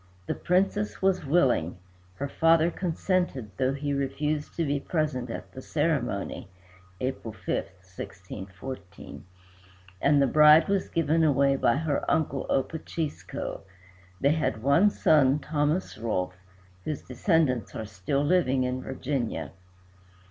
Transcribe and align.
The 0.25 0.33
Princess 0.33 0.99
was 0.99 1.27
willing, 1.27 1.77
her 2.15 2.27
father 2.27 2.71
consented, 2.71 3.51
though 3.57 3.73
he 3.75 3.93
refused 3.93 4.55
to 4.55 4.65
be 4.65 4.79
present 4.79 5.29
at 5.29 5.51
the 5.51 5.61
ceremony 5.61 6.49
(April 6.99 7.31
5, 7.31 7.45
1614), 7.53 9.23
and 10.01 10.19
the 10.19 10.25
bride 10.25 10.67
was 10.67 10.89
given 10.89 11.23
away 11.23 11.55
by 11.55 11.75
her 11.75 12.03
uncle 12.09 12.47
Opachisco. 12.49 13.61
They 14.19 14.31
had 14.33 14.63
one 14.63 14.89
son, 14.89 15.37
Thomas 15.37 15.95
Rolfe, 15.99 16.33
whose 16.83 17.03
descendants 17.03 17.75
are 17.75 17.85
still 17.85 18.23
living 18.25 18.63
in 18.63 18.81
Virginia. 18.81 19.51